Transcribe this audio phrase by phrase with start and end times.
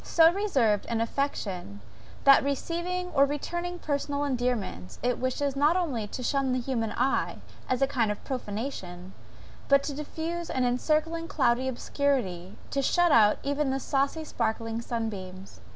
[0.03, 1.79] So reserved is affection,
[2.23, 7.37] that, receiving or returning personal endearments, it wishes, not only to shun the human eye,
[7.69, 9.13] as a kind of profanation;
[9.69, 15.61] but to diffuse an encircling cloudy obscurity to shut out even the saucy sparkling sunbeams.